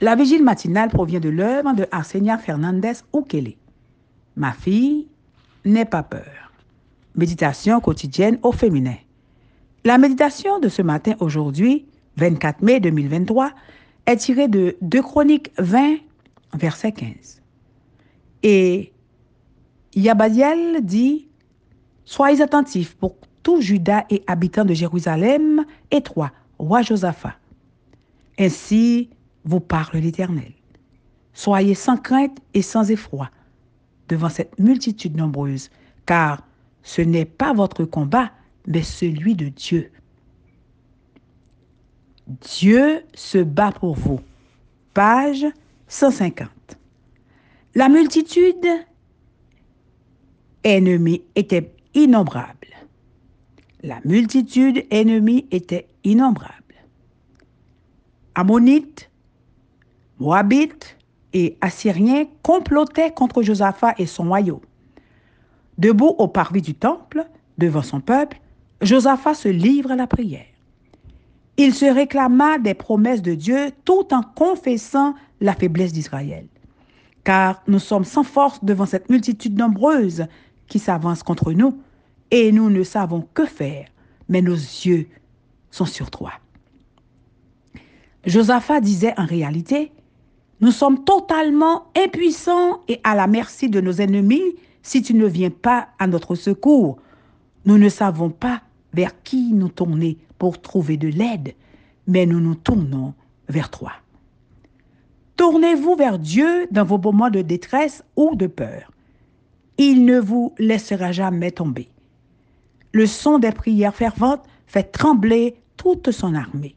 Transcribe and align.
La 0.00 0.14
vigile 0.14 0.42
matinale 0.42 0.90
provient 0.90 1.20
de 1.20 1.30
l'œuvre 1.30 1.72
de 1.74 1.86
Arsenia 1.90 2.36
Fernandez 2.36 2.92
Ukele. 3.14 3.54
Ma 4.36 4.52
fille, 4.52 5.08
n'aie 5.64 5.86
pas 5.86 6.02
peur. 6.02 6.52
Méditation 7.14 7.80
quotidienne 7.80 8.38
au 8.42 8.52
féminin. 8.52 8.96
La 9.84 9.96
méditation 9.96 10.58
de 10.58 10.68
ce 10.68 10.82
matin 10.82 11.14
aujourd'hui, 11.20 11.86
24 12.18 12.60
mai 12.60 12.78
2023, 12.80 13.52
est 14.04 14.16
tirée 14.16 14.48
de 14.48 14.76
2 14.82 15.00
Chroniques 15.00 15.50
20, 15.58 15.96
verset 16.54 16.92
15. 16.92 17.42
Et 18.42 18.92
Yabadiel 19.94 20.84
dit 20.84 21.28
Soyez 22.04 22.42
attentifs 22.42 22.94
pour 22.96 23.16
tout 23.42 23.62
Judas 23.62 24.04
et 24.10 24.22
habitants 24.26 24.64
de 24.64 24.74
Jérusalem, 24.74 25.64
et 25.90 26.02
toi, 26.02 26.32
roi 26.58 26.82
Josaphat. 26.82 27.34
Ainsi 28.38 29.08
vous 29.46 29.60
parle 29.60 29.98
l'Éternel. 29.98 30.52
Soyez 31.32 31.74
sans 31.74 31.96
crainte 31.96 32.38
et 32.52 32.62
sans 32.62 32.90
effroi 32.90 33.30
devant 34.08 34.28
cette 34.28 34.58
multitude 34.58 35.16
nombreuse, 35.16 35.70
car 36.04 36.42
ce 36.82 37.00
n'est 37.00 37.24
pas 37.24 37.52
votre 37.52 37.84
combat, 37.84 38.30
mais 38.66 38.82
celui 38.82 39.34
de 39.34 39.48
Dieu. 39.48 39.90
Dieu 42.26 43.02
se 43.14 43.38
bat 43.38 43.72
pour 43.72 43.94
vous. 43.94 44.20
Page 44.94 45.46
150. 45.88 46.48
La 47.74 47.88
multitude 47.88 48.66
ennemie 50.64 51.22
était 51.34 51.72
innombrable. 51.94 52.68
La 53.82 54.00
multitude 54.04 54.84
ennemie 54.90 55.46
était 55.50 55.86
innombrable. 56.02 56.54
Ammonites, 58.34 59.10
Moabites 60.18 60.96
et 61.32 61.56
Assyriens 61.60 62.24
complotaient 62.42 63.12
contre 63.12 63.42
Josaphat 63.42 63.94
et 63.98 64.06
son 64.06 64.24
royaume. 64.24 64.60
Debout 65.78 66.14
au 66.18 66.28
parvis 66.28 66.62
du 66.62 66.74
temple, 66.74 67.26
devant 67.58 67.82
son 67.82 68.00
peuple, 68.00 68.40
Josaphat 68.80 69.34
se 69.34 69.48
livre 69.48 69.90
à 69.90 69.96
la 69.96 70.06
prière. 70.06 70.46
Il 71.58 71.74
se 71.74 71.86
réclama 71.86 72.58
des 72.58 72.74
promesses 72.74 73.22
de 73.22 73.34
Dieu 73.34 73.70
tout 73.84 74.12
en 74.12 74.22
confessant 74.22 75.14
la 75.40 75.54
faiblesse 75.54 75.92
d'Israël. 75.92 76.46
Car 77.24 77.62
nous 77.66 77.78
sommes 77.78 78.04
sans 78.04 78.22
force 78.22 78.62
devant 78.64 78.86
cette 78.86 79.10
multitude 79.10 79.58
nombreuse 79.58 80.26
qui 80.68 80.78
s'avance 80.78 81.22
contre 81.22 81.52
nous, 81.52 81.78
et 82.30 82.52
nous 82.52 82.70
ne 82.70 82.82
savons 82.82 83.26
que 83.34 83.44
faire, 83.44 83.86
mais 84.28 84.42
nos 84.42 84.54
yeux 84.54 85.08
sont 85.70 85.84
sur 85.84 86.10
toi. 86.10 86.32
Josaphat 88.24 88.80
disait 88.80 89.14
en 89.16 89.24
réalité, 89.24 89.92
nous 90.60 90.70
sommes 90.70 91.04
totalement 91.04 91.86
impuissants 91.96 92.80
et 92.88 93.00
à 93.04 93.14
la 93.14 93.26
merci 93.26 93.68
de 93.68 93.80
nos 93.80 93.92
ennemis 93.92 94.56
si 94.82 95.02
tu 95.02 95.14
ne 95.14 95.26
viens 95.26 95.50
pas 95.50 95.88
à 95.98 96.06
notre 96.06 96.34
secours. 96.34 96.98
Nous 97.66 97.78
ne 97.78 97.88
savons 97.88 98.30
pas 98.30 98.62
vers 98.94 99.22
qui 99.22 99.52
nous 99.52 99.68
tourner 99.68 100.16
pour 100.38 100.60
trouver 100.60 100.96
de 100.96 101.08
l'aide, 101.08 101.54
mais 102.06 102.24
nous 102.24 102.40
nous 102.40 102.54
tournons 102.54 103.14
vers 103.48 103.70
toi. 103.70 103.92
Tournez-vous 105.36 105.96
vers 105.96 106.18
Dieu 106.18 106.66
dans 106.70 106.84
vos 106.84 106.98
moments 106.98 107.28
de 107.28 107.42
détresse 107.42 108.02
ou 108.16 108.34
de 108.34 108.46
peur. 108.46 108.90
Il 109.76 110.06
ne 110.06 110.18
vous 110.18 110.54
laissera 110.58 111.12
jamais 111.12 111.50
tomber. 111.50 111.90
Le 112.92 113.06
son 113.06 113.38
des 113.38 113.52
prières 113.52 113.94
ferventes 113.94 114.44
fait 114.66 114.84
trembler 114.84 115.56
toute 115.76 116.10
son 116.12 116.34
armée. 116.34 116.74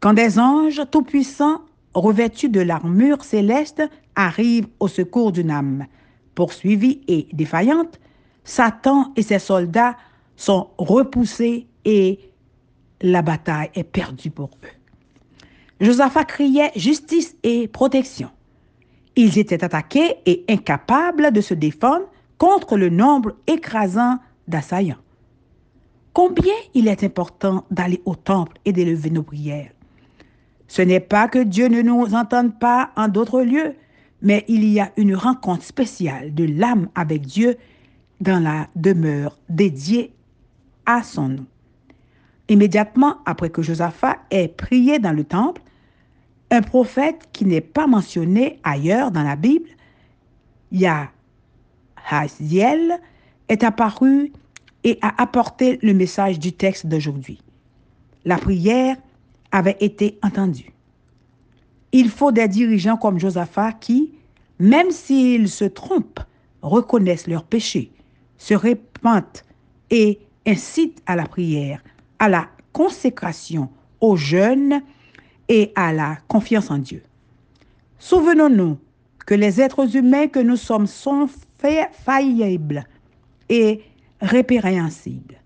Quand 0.00 0.14
des 0.14 0.38
anges 0.38 0.80
tout-puissants 0.90 1.60
revêtus 1.94 2.48
de 2.48 2.60
l'armure 2.60 3.24
céleste, 3.24 3.82
arrive 4.14 4.66
au 4.80 4.88
secours 4.88 5.32
d'une 5.32 5.50
âme 5.50 5.86
poursuivie 6.34 7.00
et 7.08 7.26
défaillante, 7.32 7.98
Satan 8.44 9.12
et 9.16 9.22
ses 9.22 9.40
soldats 9.40 9.96
sont 10.36 10.70
repoussés 10.78 11.66
et 11.84 12.20
la 13.00 13.22
bataille 13.22 13.70
est 13.74 13.82
perdue 13.82 14.30
pour 14.30 14.50
eux. 14.62 15.84
Josaphat 15.84 16.24
criait 16.24 16.70
justice 16.76 17.36
et 17.42 17.66
protection. 17.66 18.30
Ils 19.16 19.36
étaient 19.36 19.64
attaqués 19.64 20.16
et 20.26 20.44
incapables 20.48 21.32
de 21.32 21.40
se 21.40 21.54
défendre 21.54 22.06
contre 22.38 22.76
le 22.76 22.88
nombre 22.88 23.34
écrasant 23.48 24.18
d'assaillants. 24.46 25.02
Combien 26.12 26.54
il 26.72 26.86
est 26.86 27.02
important 27.02 27.64
d'aller 27.70 28.00
au 28.04 28.14
temple 28.14 28.58
et 28.64 28.72
d'élever 28.72 29.10
nos 29.10 29.24
prières? 29.24 29.72
Ce 30.68 30.82
n'est 30.82 31.00
pas 31.00 31.28
que 31.28 31.42
Dieu 31.42 31.68
ne 31.68 31.82
nous 31.82 32.14
entende 32.14 32.58
pas 32.58 32.90
en 32.94 33.08
d'autres 33.08 33.42
lieux, 33.42 33.74
mais 34.20 34.44
il 34.48 34.64
y 34.64 34.78
a 34.80 34.92
une 34.96 35.14
rencontre 35.16 35.64
spéciale 35.64 36.34
de 36.34 36.44
l'âme 36.44 36.88
avec 36.94 37.22
Dieu 37.22 37.56
dans 38.20 38.42
la 38.42 38.68
demeure 38.76 39.38
dédiée 39.48 40.12
à 40.86 41.02
son 41.02 41.28
nom. 41.28 41.46
Immédiatement 42.48 43.16
après 43.26 43.50
que 43.50 43.62
Josaphat 43.62 44.18
ait 44.30 44.48
prié 44.48 44.98
dans 44.98 45.12
le 45.12 45.24
temple, 45.24 45.62
un 46.50 46.62
prophète 46.62 47.28
qui 47.32 47.44
n'est 47.44 47.60
pas 47.60 47.86
mentionné 47.86 48.58
ailleurs 48.62 49.10
dans 49.10 49.22
la 49.22 49.36
Bible, 49.36 49.68
Yahaziel, 50.72 51.00
est 53.48 53.62
apparu 53.62 54.32
et 54.84 54.98
a 55.02 55.20
apporté 55.20 55.78
le 55.82 55.92
message 55.94 56.38
du 56.38 56.52
texte 56.52 56.86
d'aujourd'hui. 56.86 57.40
La 58.24 58.36
prière 58.38 58.96
avait 59.52 59.76
été 59.80 60.18
entendu. 60.22 60.72
Il 61.92 62.10
faut 62.10 62.32
des 62.32 62.48
dirigeants 62.48 62.96
comme 62.96 63.18
Josaphat 63.18 63.72
qui, 63.72 64.12
même 64.58 64.90
s'ils 64.90 65.48
se 65.48 65.64
trompent, 65.64 66.20
reconnaissent 66.62 67.26
leurs 67.26 67.44
péchés, 67.44 67.90
se 68.36 68.54
répandent 68.54 69.24
et 69.90 70.18
incitent 70.46 71.02
à 71.06 71.16
la 71.16 71.26
prière, 71.26 71.82
à 72.18 72.28
la 72.28 72.48
consécration, 72.72 73.70
au 74.00 74.16
jeûne 74.16 74.82
et 75.48 75.72
à 75.74 75.92
la 75.92 76.18
confiance 76.28 76.70
en 76.70 76.78
Dieu. 76.78 77.02
Souvenons-nous 77.98 78.78
que 79.26 79.34
les 79.34 79.60
êtres 79.60 79.96
humains 79.96 80.28
que 80.28 80.38
nous 80.38 80.56
sommes 80.56 80.86
sont 80.86 81.28
faillibles 81.58 82.84
et 83.48 83.82
répréhensibles. 84.20 85.36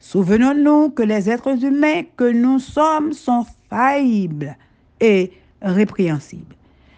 Souvenons-nous 0.00 0.90
que 0.90 1.02
les 1.02 1.28
êtres 1.28 1.62
humains 1.62 2.02
que 2.16 2.24
nous 2.24 2.58
sommes 2.58 3.12
sont 3.12 3.44
faillibles 3.68 4.56
et 4.98 5.30
répréhensibles. 5.60 6.56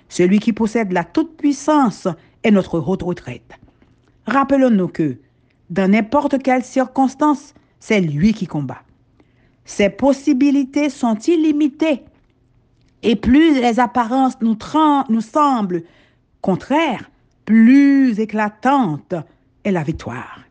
Celui 0.09 0.39
qui 0.39 0.53
possède 0.53 0.93
la 0.93 1.03
toute-puissance 1.03 2.07
est 2.45 2.53
notre 2.53 2.79
haute 2.79 3.03
retraite. 3.03 3.59
Rappelons-nous 4.27 4.87
que, 4.89 5.19
dans 5.69 5.91
n'importe 5.91 6.41
quelle 6.43 6.63
circonstance, 6.63 7.55
c'est 7.81 8.01
lui 8.01 8.33
qui 8.35 8.47
combat. 8.47 8.83
Ses 9.65 9.91
possibilités 9.91 10.89
sont 10.89 11.17
illimitées. 11.17 12.05
Et 13.03 13.17
plus 13.17 13.61
les 13.61 13.81
apparences 13.81 14.41
nous, 14.41 14.57
nous 15.09 15.21
semblent 15.21 15.83
contraires, 16.41 17.11
plus 17.47 18.21
éclatante 18.21 19.15
est 19.65 19.73
la 19.73 19.83
victoire. 19.83 20.42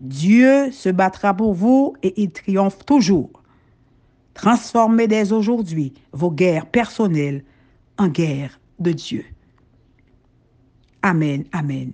Dieu 0.00 0.70
se 0.72 0.88
battra 0.88 1.34
pour 1.34 1.54
vous 1.54 1.94
et 2.02 2.20
il 2.20 2.30
triomphe 2.30 2.84
toujours. 2.84 3.30
Transformez 4.34 5.08
dès 5.08 5.32
aujourd'hui 5.32 5.94
vos 6.12 6.30
guerres 6.30 6.66
personnelles 6.66 7.44
en 7.96 8.08
guerres 8.08 8.60
de 8.78 8.92
Dieu. 8.92 9.24
Amen, 11.02 11.44
amen. 11.52 11.92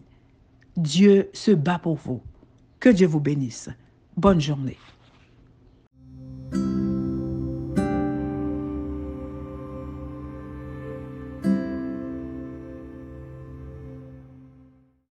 Dieu 0.77 1.31
se 1.33 1.53
bat 1.53 1.79
pour 1.79 1.97
vous. 1.97 2.21
Que 2.81 2.89
Dieu 2.89 3.07
vous 3.07 3.21
bénisse. 3.21 3.69
Bonne 4.17 4.41
journée. 4.41 4.79